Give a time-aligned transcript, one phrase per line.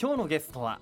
[0.00, 0.78] 今日のゲストは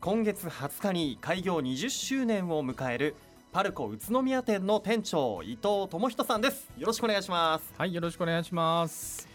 [0.00, 3.14] 今月20日に開業20周年を迎える
[3.52, 6.68] パルコ宇都宮店の店長伊藤智人さんです。
[6.76, 7.72] よろしくお願いします。
[7.78, 9.28] はいよろしくお願いします。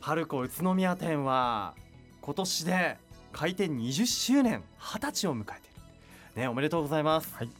[0.00, 1.74] パルコ宇都宮店は
[2.22, 2.96] 今年で
[3.30, 5.54] 開店20周年20歳を迎えてい
[6.34, 6.40] る。
[6.40, 7.34] ねおめでとうございます。
[7.34, 7.50] はい。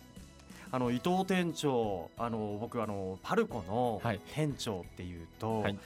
[0.71, 4.21] あの伊藤店長あの僕あのパルコのはい。
[4.35, 5.79] 店長っていうと、はい。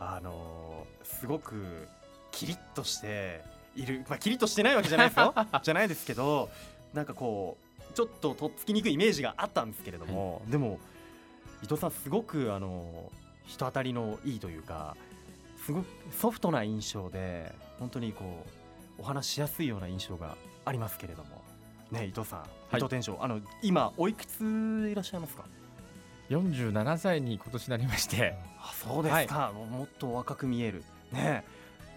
[0.00, 1.86] あのすごく
[2.32, 5.34] キリッとしているまあキリッとしてないわけじゃないですよ。
[5.62, 6.50] じゃないですけど
[6.92, 7.56] なんかこ
[7.90, 10.78] うちょっととっつきにくいイメージがあったんですけれども、でも
[11.62, 13.10] 伊藤さんすごくあの
[13.46, 14.96] 人当たりのいいというか
[15.64, 18.44] すごくソフトな印象で本当にこ
[18.98, 21.42] うお話しやすいような印象がありますけれども。
[21.90, 22.38] ね伊藤さ
[22.72, 25.44] ん、伊藤店長あの今おいくついらっしゃいますか
[26.30, 28.36] ？47歳に今年なりまして。
[28.58, 30.82] あそうですか、もうもっと若く見える。
[31.12, 31.44] ね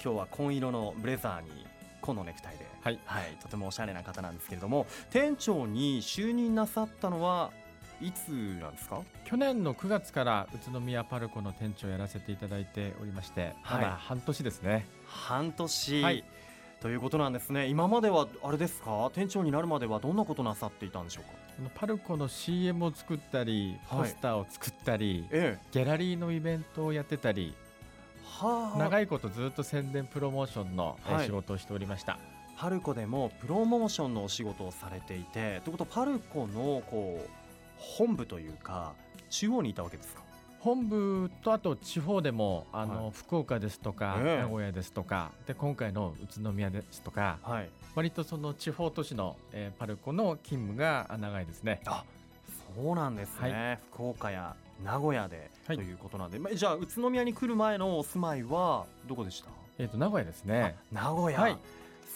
[0.04, 1.66] 今日は紺色のブレザーに
[2.02, 3.00] 紺のネクタイで、はい。
[3.42, 7.52] とてもおしゃれな方なんですけれども店長に就任なさったのは
[8.00, 8.30] いつ
[8.62, 9.02] なんですか？
[9.26, 13.82] 去年の9月から宇都宮パルコの店長をやらせていただいておりまして、はい。
[13.82, 14.86] まだ半年ですね。
[15.08, 16.24] 半年、はい。
[16.80, 17.66] ということなんですね。
[17.66, 19.10] 今まではあれですか？
[19.16, 21.72] 店長になるまではどんなことなさっていたんでしょうか？
[21.74, 24.00] パルコの CM を作ったりはい。
[24.02, 25.68] ポスターを作ったり、ええ。
[25.72, 27.67] ギャラリーのイベントをやってたりはあ
[28.78, 32.20] 長いことずっと宣伝プロモーションの仕事をしておりました、
[32.58, 37.30] パルコでもプロモーションのお仕事をされていてということはパルコのこう
[37.78, 38.94] 本部というか
[39.30, 40.22] 中央にいたわけですか？
[40.60, 43.12] 本部とあと地方でもあの、はい。
[43.14, 44.42] 福岡ですとか、ええ。
[44.42, 47.70] 名古屋ですとかで今回の宇都宮ですとかはい。
[47.96, 51.82] 割とその地方都市の、えーパルコの勤務が長いですね。
[51.86, 52.04] あ
[52.78, 55.78] そうなんですね、福岡や名古屋で、はい。
[55.78, 60.76] ということなんで、まじゃあ宇都宮に来る前のお住まいはどこでした、えっ、と名古屋ですね。
[60.94, 61.58] あ名古屋、はい。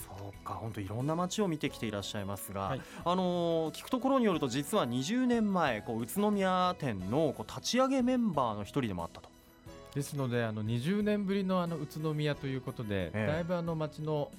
[0.06, 2.80] そうか本当いろんな街を見てきていらっしゃいますが、はい。
[3.04, 9.28] あのー聞くところによると実は20年前こう宇都宮店のこう立ち上げメンバーの一人でもあったと。
[9.94, 13.26] ですのであの20年ぶりのあの宇都宮ということで、ええ。
[13.26, 14.30] だいぶあの街の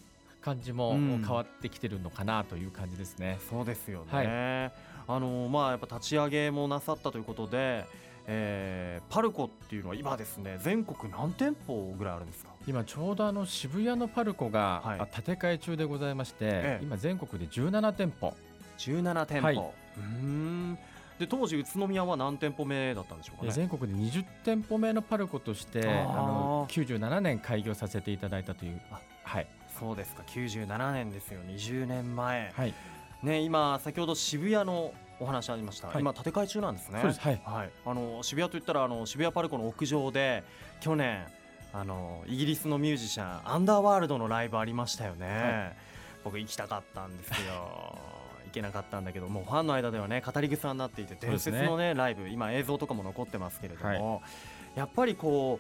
[0.42, 1.24] 感じもうん。
[1.26, 3.40] 変わってきてるのかなという感じですね。
[3.50, 7.86] そうですよね、はいあのーまあやっぱ立ち上げもなさったということで、
[8.28, 12.52] えーパルコっていうのは今ですね全国何店舗ぐらいあるんですか？
[12.68, 15.00] 今ちょうどあの渋谷のパルコが、はい。
[15.02, 16.84] あ建て替え中でございまして、ええ。
[16.84, 18.34] 今全国で17店舗。
[18.78, 19.56] 17店舗、はい。
[19.58, 20.80] うーん。
[21.20, 23.50] で当時宇都宮は何店舗目だったんでしょうかね？
[23.50, 28.82] え全国で20店舗目のパルコとしてあの97年開業させていただいたという。
[28.92, 29.48] あはい。
[29.80, 30.24] そうですか。
[30.28, 31.42] 97年ですよ。
[31.48, 32.74] 20年前、はい
[33.24, 36.02] ね今先ほど渋谷のお話ありました、はい。
[36.02, 37.00] 今建て替え中なんですね。
[37.02, 37.22] そうです。
[37.22, 37.42] はい。
[37.46, 40.44] はい、あの渋谷といったらあの渋谷パルコの屋上で
[40.82, 41.26] 去年
[41.74, 45.72] あのイギリスのミュージシャンアンダーワールドのライブありましたよね、は
[46.24, 47.44] 僕行きたかったんですけど
[48.46, 54.22] 行けなかったんだけどもうファンの間ではね語り草になっていて伝説のねライブ今映像とかも残ってますけれども、
[54.76, 55.60] やっぱりこ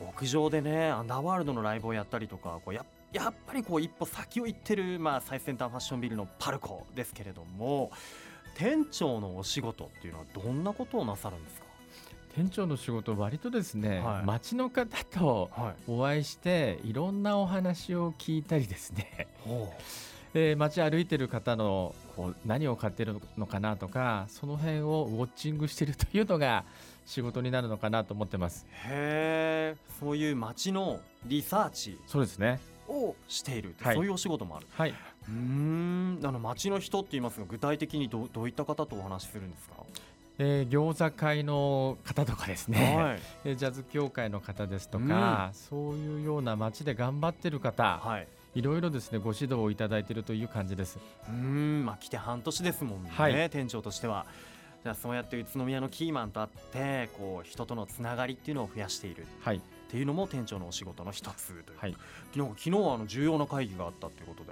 [0.00, 7.90] う屋上でねアンダーワールドのライブをやったりとかこうややっぱりこう一歩先を行ってる、まあ、最先端ファッションビルのパルコですけれども
[8.54, 11.66] 店長のお仕事っていうのはどんなことをなさるんですか、
[12.34, 14.26] 店長の仕事割とですね、はい。
[14.26, 15.90] 街の方とはい。
[15.90, 19.72] お会いしていろんなお話を聞いたりですね、ほ
[20.34, 26.64] えー 街歩いてる方のこう何を買ってるのかなとかその辺をウォッチングしてるというのが
[27.06, 28.66] 仕事になるのかなと思ってます。
[28.86, 31.98] へえそういう街のリサーチ。
[32.06, 33.94] そうですねをしている、はい。
[33.94, 34.66] そういうお仕事もある。
[34.70, 34.90] はい。
[34.90, 36.20] うーん。
[36.24, 39.74] あの街の人って言いますが具体的にどうどういった方とお話しするんですか、
[40.38, 43.20] えー餃子会の方とかですね、はい。
[43.44, 48.28] えージャズ協会の方ですとか、そういうような街で頑張ってる方、はい。
[48.54, 50.98] いろいろですねご指導をいただいているという感じです。
[51.28, 51.84] うーん。
[51.84, 53.50] まあ来て半年ですもんね、はい。
[53.50, 54.26] 店長としては。
[54.82, 59.26] じゃあそうやって宇都宮のキーマンとあってこう人とのつながりっていうのを増やしている。
[59.40, 61.78] はいっていうのも店長のお仕事の一つという。
[61.78, 61.96] はい。
[62.34, 64.44] 昨日昨日はあの重要な会議があったということ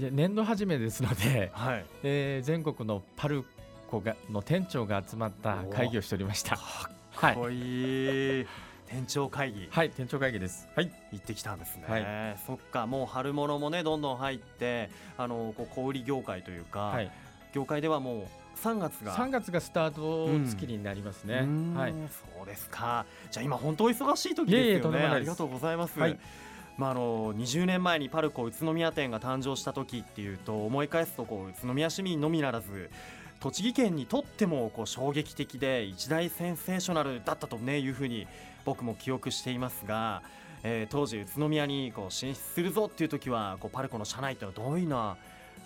[0.00, 3.44] で、で年度初めですので、はい、 えー全国のパル
[3.88, 6.56] コがの店長が集まった会議をしておりました。
[6.56, 7.20] はい。
[7.20, 8.46] かっこいい。
[8.88, 9.68] 店長会議。
[9.70, 10.66] はい店長会議です。
[10.74, 10.90] はい。
[11.12, 17.12] 行ってきたんですね、はそっかもう春物もねどんどん入ってあのこう小売業界というか、はい。
[17.52, 19.16] 業界ではもう3月が。
[19.16, 21.74] 3月がスタート月になりますね、うーん。
[21.74, 21.94] はい。
[22.36, 23.06] そうですか。
[23.30, 24.98] じゃあ今本当お忙しい時ですよね。
[25.00, 26.18] ありがとうございます、はい。
[26.76, 32.90] まあ、あの20年前にパルコ宇都宮店が誕生した時っていうと思い返すとこう宇都宮市民のみならず
[33.38, 38.26] 栃木県にとってもこう衝撃的で一大センセーショナルだったとねいうふうに
[38.64, 40.22] 僕も記憶していますが
[40.62, 45.16] えー当時宇都宮にこう進出するぞっていう時はこうパルコの社内ってのはどういうような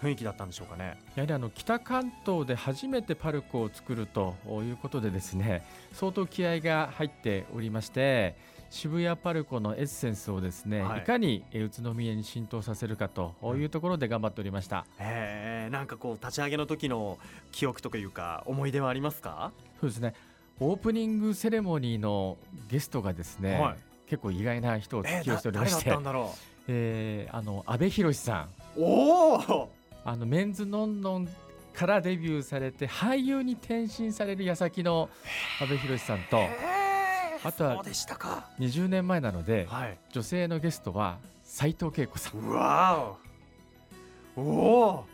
[0.04, 0.98] 雰囲気だったんでしょうかね。
[1.14, 8.36] やはりあの北関東で初めてパルコを作るということでですね相当気合が入っておりまして
[8.70, 17.18] 渋谷パルコのエッセンスをですね、はいい、かにえー宇都宮に浸透させるかというところで頑張っておりました、えー、なんかこう立ち上げの時の
[17.52, 19.52] 記憶とかいうか思い出はありますか？
[19.80, 20.14] そうですね
[20.60, 22.36] オープニングセレモニーの
[22.68, 26.34] ゲストがですね、はい結構意外な人をえ起用しておりま誰だし、ってたんだろ
[26.68, 28.44] えーあの阿部寛さん
[28.78, 28.84] う。
[28.84, 29.70] おお。
[30.04, 31.28] あのメンズノンノン
[31.72, 35.08] からデビューされて俳優に転身される矢先の
[35.60, 36.38] 阿部寛さんと
[37.42, 38.48] あとはそうでしたか。
[38.58, 39.98] 20年前なのではい。
[40.12, 43.16] 女性のゲストは斉藤恵子さんうわ
[44.36, 44.40] お。
[44.40, 45.04] おお。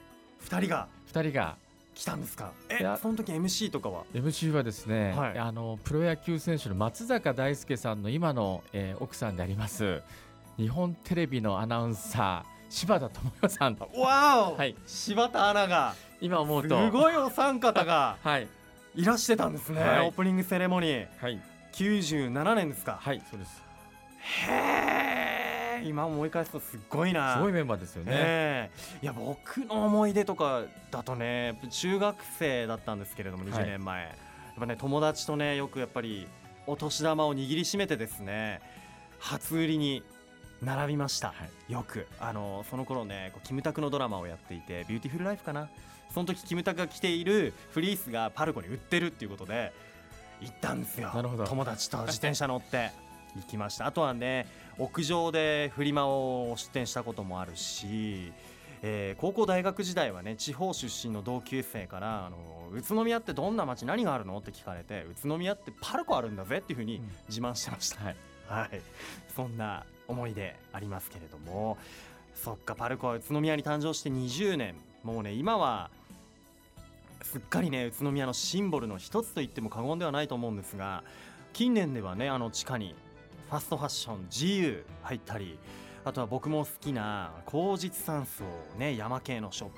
[0.40, 1.56] 二人が2人が
[1.94, 2.52] 来たんですか。
[2.68, 10.02] えその時 MC とかは？MC はですね、はいあのプロ野球選手の松坂大輔さんの今の、えー奥さんであります
[10.56, 14.56] 日本テレビのアナウンサー柴田智代さんわお。
[14.56, 14.76] はい。
[14.86, 15.94] 柴田アナが。
[16.20, 16.86] 今思うと。
[16.86, 18.16] すごいお三方が。
[18.22, 18.48] はい。
[18.94, 19.82] いらしてたんですね。
[19.82, 20.06] はい。
[20.06, 21.08] オープニングセレモニー。
[21.20, 21.42] はい。
[21.72, 22.98] 97年ですか。
[23.00, 23.62] はいそうです。
[24.48, 25.84] へえ。
[25.84, 27.34] 今思い返すとすっごいな。
[27.34, 28.98] すごいメンバーですよね、ええ。
[29.02, 30.62] いや僕の思い出とか
[30.92, 33.64] だとね中学生だったんですけれどもはい。
[33.64, 34.14] 20年前、やっ
[34.58, 36.28] ぱね友達とねよくやっぱり
[36.68, 38.60] お年玉を握りしめてですね
[39.18, 40.04] 初売りに
[40.62, 41.34] 並びました、は
[41.68, 41.72] い。
[41.72, 45.68] よくあのその頃ねこうキムタクのドラマをやっていて「ビューティフルライフ」かな？
[46.12, 49.72] その時キムタクが着ているフリースがパルコに売ってるっていうことで
[50.40, 51.10] 行ったんですよ。
[51.14, 51.44] なるほど。
[51.44, 52.90] 友達と自転車乗って。
[53.36, 53.86] 行きました。
[53.86, 58.32] あとはね屋上でフリマを出店したこともあるし、
[58.82, 62.36] えー高校大学時代はね地方出身の同級生からあの
[62.72, 64.36] 宇都宮ってどんな街何があるの？
[64.38, 67.10] って聞かれて宇都宮ってパルコあるんだぜっていうふうにうん。
[67.28, 68.16] 自慢してました、はい。
[68.48, 68.82] はい、
[69.36, 71.78] そんな思い出ありますけれども。
[72.34, 74.74] そっかパルコは宇都宮に誕生して20年。
[75.02, 75.90] もうね今は
[77.22, 81.04] すっかりね宇都宮のシンボルの一つと言っても過言ではないと思うんですが
[81.52, 82.94] 近年ではねあの地下に
[83.48, 85.58] ファストファッション GU 入ったり
[86.04, 88.44] あとは僕も好きな口実山荘
[88.78, 89.76] ね山系のショップ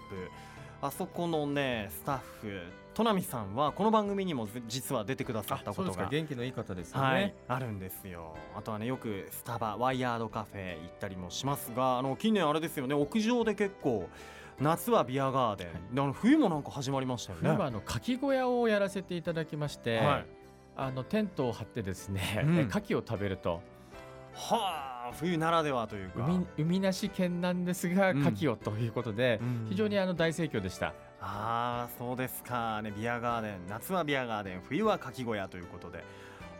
[0.82, 2.60] あそこのねスタッフ
[2.92, 6.08] 戸波さんはこの番組にもず実は出てくださったことがか。
[6.10, 8.34] 元気のいい方ですよね、はい、あるんですよ。
[8.56, 12.94] あとはねよくスタバワイヤードカフェ行ったりもしますがあの近年あれですよね。
[12.96, 14.08] 屋上で結構
[14.60, 17.48] 夏はビアガーデン、あの冬もなんか始まりましたよね。
[17.48, 20.26] 冬はあのかき小屋をやらせていただきまして、はい。
[20.76, 22.58] あのテントを張ってですね、うん。
[22.58, 23.60] え牡蠣を食べると。
[24.34, 26.26] はあ冬ならではというか。
[26.26, 28.20] 海海なし県なんですがうん。
[28.20, 29.66] 牡蠣をということで、うん。
[29.68, 30.88] 非常にあの大盛況でした。
[31.20, 32.82] ああそうですか。
[32.82, 36.04] ねビアガーデン夏はビアガーデン冬はかき小屋ということで。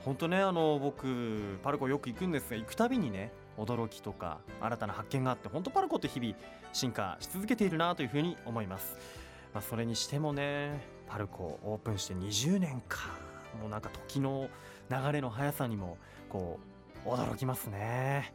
[0.05, 6.35] 本当ねあの僕パルコよく行くんですが行くたびにね驚きとか新たな発見があって本当パルコって日々
[6.73, 8.97] 進化し続けているなというふうに思います、
[9.55, 13.33] まあ、それにしてもねパルコオープンして20年か。
[13.61, 14.49] もうなんか時の
[14.91, 16.72] 流れの速さにもこう
[17.05, 18.33] 驚きますね。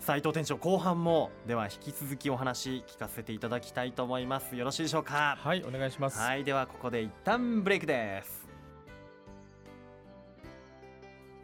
[0.00, 4.54] 斉藤店長後半もでは引き続きお話聞かせていただきたいと思います。
[4.56, 5.38] よろしいでしょうか？
[5.40, 6.18] はいお願いします。
[6.18, 8.44] はいではここで一旦ブレイクです。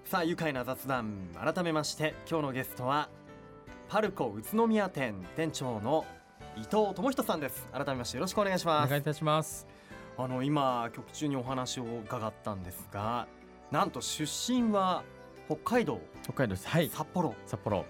[0.04, 3.08] さあ愉快な雑談改めまして今日のゲストは
[3.88, 6.04] パルコ宇都宮店店長の
[6.56, 7.66] 伊藤智人さんです。
[7.72, 8.86] 改めましてよろしくお願いします。
[8.86, 9.66] お願いいたします。
[10.18, 13.26] あの今曲中にお話を伺ったんですが
[13.70, 15.02] なんと出身は
[15.50, 16.68] 北海道北海道です。
[16.68, 16.88] はい。
[16.88, 17.84] 札幌札幌。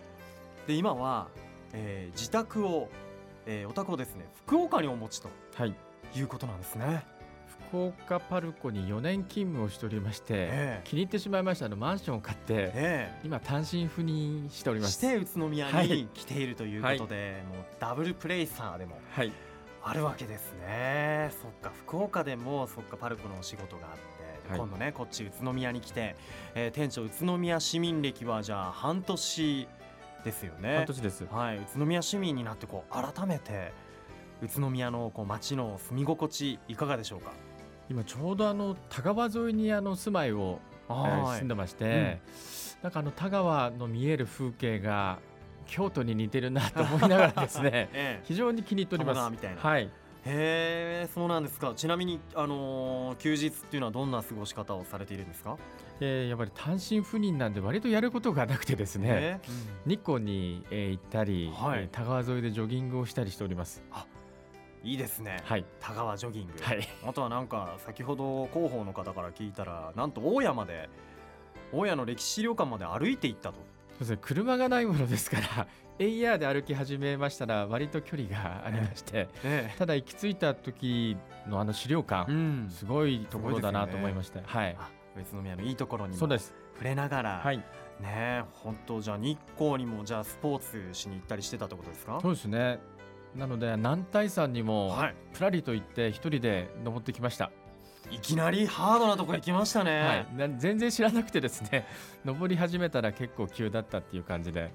[0.66, 1.28] で今は、
[1.74, 2.88] えー自宅を、
[3.44, 5.74] えーお宅をですね福岡にお持ちとはい。
[6.14, 7.04] いうことなんですね。
[7.68, 14.92] 福岡パルコに4年勤務をしておりまして、ええ気に入ってしまいましたあのマンションを買ってえ今単身赴任しております。
[14.92, 19.32] して宇都宮はいに来ているということで、もうダブルプレイサーでもはい。
[19.82, 21.30] あるわけですね。
[21.42, 26.16] そっか福岡でもそっかパルコのお仕事があって、はい今度ねこっち宇都宮に来て、
[26.54, 29.68] えー店長宇都宮市民歴はじゃあ半年
[30.24, 30.76] ですよね。
[30.78, 31.24] 半年です。
[31.30, 33.72] はい、宇都宮市民になってこう改めて
[34.42, 37.32] 宇都宮のこう街の住み心地いかがでしょうか？
[37.88, 40.58] 今ちょうどあの田川沿いにあの住まいを、
[40.88, 42.20] えーはい住んでまして、
[42.82, 45.20] なんかあの田川の見える風景が
[45.70, 49.30] 京都に似てるなと思いながらですね ええ非常に気に入っております。
[49.30, 49.84] みたいなはい。
[49.84, 49.88] へ
[50.26, 55.56] えそうなんですかちなみに、あのー休日っていうのはどんな過ごし方をされているんですか、
[56.00, 59.40] えーやっぱり単身赴任なんで割とやることがなくてですね、え
[59.86, 63.82] 日光に、えー行ったり、はいえー田川沿いでジョギングをしたりしております。
[64.82, 65.64] いいですね、はい。
[65.78, 66.88] 田川ジョギング、はい。
[67.06, 70.88] あとはなんか先ほど広報の方から聞いたらなんと大家まで
[71.72, 73.60] 大家の歴史資料館まで歩いて行ったと
[74.00, 75.66] ですね車がないものですから
[75.98, 81.16] AR で歩き始めましたら割と距離がありまして、えただ行き着いた時
[81.46, 82.70] のあの資料え館、ん。
[82.70, 84.76] すごいところだなと思いましした、はい。
[84.78, 84.88] あ
[85.18, 86.54] 宇都宮のいいところにもそうです。
[86.72, 87.58] 触れながら、はい。
[87.58, 87.64] ね
[88.06, 92.18] え本当じゃあ日光にもじゃあスポーツしに行ったりしてたってことですか？
[92.22, 92.78] そうですね。
[93.36, 95.14] なので南大山にもはい。
[95.34, 97.50] プラリと行って一人で登ってきました、い
[98.18, 101.86] きなりハードなとこ行きましたね、はい、な全然知らなくてですね
[102.24, 104.72] 登り始めたら結構急だったっていう感じで。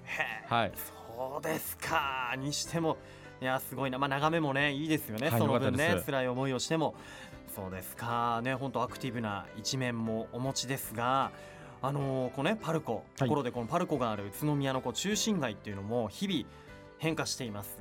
[0.47, 0.71] はい。
[0.75, 2.33] そうですか。
[2.37, 2.97] にしても
[3.41, 3.97] いやすごいな。
[3.97, 6.95] まあ眺めもねいいですよね、はいその分ね辛い思いをしても。
[7.53, 8.41] そうですか。
[8.43, 11.31] ね本当アクティブな一面もお持ちですが
[11.81, 16.45] あのーこうねパルコところでこのパルコがある宇都宮のこう中心街っていうのも日々
[16.97, 17.77] 変化しています、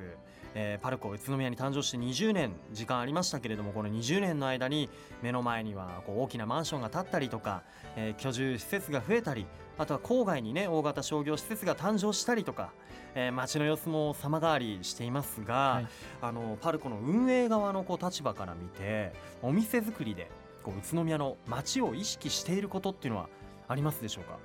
[0.54, 4.88] えーパルコ宇都宮に誕生して20年時間ありましたけれどもこの20年の間に
[5.22, 7.62] 目の前にはこう大きなマンションが建ったりとか、
[7.96, 9.46] えー居住施設が増えたり
[9.76, 12.70] あとは郊外にね大型商業施設が誕生したりとか、
[13.14, 15.86] えー街の様子も様変わりしていますが、はい。
[16.22, 20.30] あのパルコの運営側のこう立場から見てお店作りで
[20.62, 23.28] こう宇都宮の街を意識していることっていうのは
[23.68, 24.38] ありますでしょうか、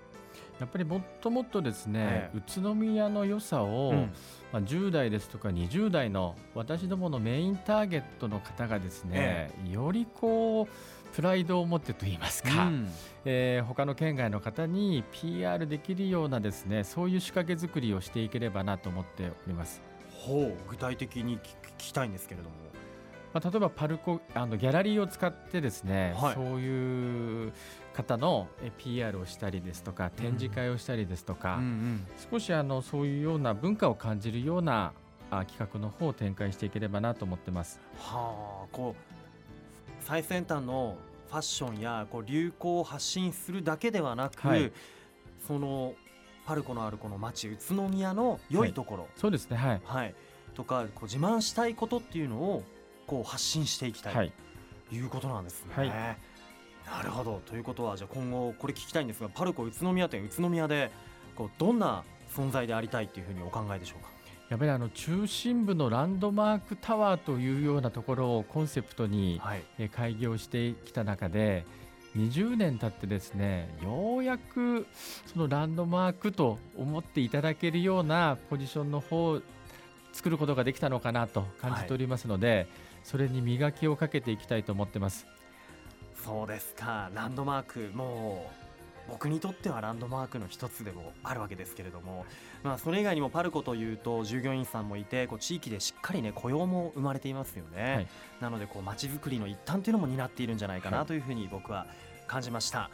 [0.60, 4.12] やっぱりもっともっとですね、え宇都宮の良さを、うん。
[4.52, 12.88] まあ、10代ですとか20代の私どものメインターゲットの方がですね、よりこうプライドを持ってと言いますか、うん。
[13.26, 19.82] えー他の県外の方に PR できるようなですねそういう仕掛け作りをしていければなと思っております。
[20.12, 21.48] ほう具体的に聞聞
[21.78, 22.56] きたいんですけれども
[23.34, 26.36] まあ、例えばパルコあのギャラリーを使ってですね、はい。
[26.36, 27.54] そういう
[27.94, 34.94] 方のえ PR をしたりですとか展示会をしたりですとか、ん少しあのそういうような文化を感じるような
[35.30, 37.80] あ企画の方を展開していければなと思ってます。
[37.98, 40.98] はあこう最先端の
[41.30, 44.72] ファッションやこう流行を発信するだけではなく、はい。
[45.46, 45.94] その
[46.46, 48.74] パルコのあるこの街宇都宮の良い。
[48.74, 50.16] ところ、そうですねはい、はい。
[50.56, 52.64] とかこう自慢したいことっていうのを
[53.10, 54.32] こう発信していきたい、はい、
[54.90, 55.74] ということなんですね。
[55.76, 55.90] はい
[56.86, 60.90] なるほどということはじゃあ今後これ聞きたいんですがパルコ宇都宮店宇都宮で
[61.36, 62.04] こうどんな
[62.36, 64.10] 存在でありたいっていうふうにお考えでしょうか？
[64.50, 69.40] やっぱりあの中心部のランドマークタワーというようなところをコンセプトに
[69.96, 71.64] 開業してきた中で
[72.18, 74.88] 20年経ってですねようやく
[75.28, 79.42] そのランドマークと思っていただけるようなポジションの方を
[80.12, 82.68] 作ることができたのかなと感じておりますので、
[83.10, 85.26] それに磨きをかけていきたいと思ってます。
[86.24, 87.10] そうですか。
[87.16, 88.52] ランドマークも
[89.08, 92.28] う僕にとってはランドマークの一つでもあるわけですけれども、
[92.62, 98.08] まあ、それ以外にもパルコというと従業員さんもいてこう地域でしっかりね雇用も生まれていますよね、はい。
[98.42, 101.88] なのでこう街づくりの一端というのも担っているんじゃないかはないというふうに僕は
[102.28, 102.92] 感じました、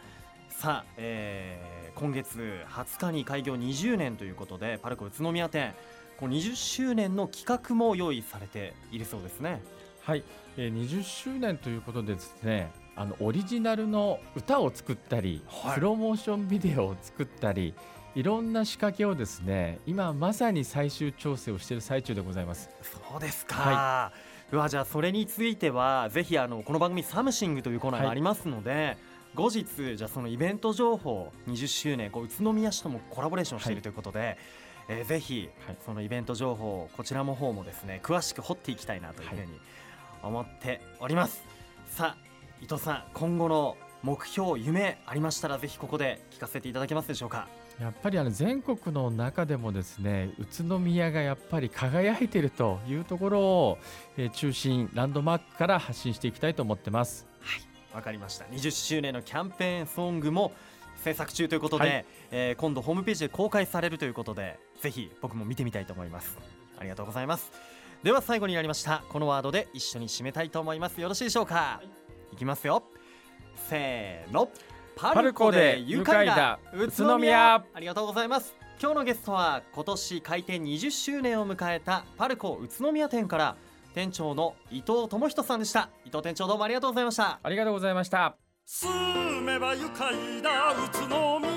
[0.48, 5.74] さあ、えー今月20日に開業20年ということでパルコ宇都宮店
[6.20, 9.62] こう20周年の企画も用意されているそうですね
[10.06, 10.24] はい、
[10.56, 15.76] えー20周年ということでですねあのオリジナルの歌を作ったり、はい。
[15.76, 17.74] プロモーションビデオを作ったり
[18.14, 22.70] いろんな仕掛けをですね今まさに最終調整をしている最中でございます。
[22.84, 24.14] そうですか、は
[24.52, 28.98] うわじゃあそれについてはぜひあのこの番組「サムシング」というコーナーがありますので、
[29.34, 34.38] 後日じゃあそのイベント情報20周年こう宇都宮市ともコラボレーションしているはいということで、
[34.88, 35.78] えーぜひはい。
[35.84, 39.60] そのイベント情報こちらの方もですね詳しく掘っていきたいなというふうに
[40.24, 41.44] 思っております、
[41.90, 42.26] さあ
[42.62, 47.48] 伊藤さん今後の目標夢ありましたらぜひここで聞かせていただけますでしょうか？
[47.80, 53.78] やっぱりあの全国の中でもですね宇都宮がやっぱり輝いているというところを、
[54.18, 57.28] えー中心ランドマークから発信していきたいと思ってます。
[57.94, 58.46] わかりました。
[58.46, 60.54] 20周年のキャンペーンソングも
[61.04, 62.06] 制作中ということで、はい。
[62.32, 66.38] えー今度ホームページで公開されるということでぜひ僕も見てみたいと思います。
[66.78, 67.52] ありがとうございます
[68.06, 71.02] では最後になりましたこのワードで一緒に締めたいと思います。
[71.02, 71.82] よろしいでしょうか、
[72.32, 72.84] い、きますよ。
[73.68, 74.48] せーの。
[74.96, 77.56] パルコで愉快だ宇宇都宮。
[77.56, 78.56] ありがとうございます。
[78.80, 83.56] 今日のゲストは今年開店20周年を迎えたパルコ宇都宮店から
[83.96, 85.90] 店長の伊藤智人さんでした。
[86.06, 87.40] 伊藤店長どうもありがとうございました。
[87.42, 88.38] ありがとうございました。
[88.68, 88.88] 住
[89.42, 91.55] めば愉快だ宇都宮。